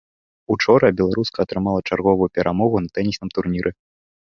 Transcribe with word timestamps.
Учора 0.53 0.89
беларуска 1.01 1.39
атрымала 1.43 1.85
чарговую 1.89 2.29
перамогу 2.39 2.77
на 2.87 2.93
тэнісным 2.99 3.29
турніры. 3.39 3.71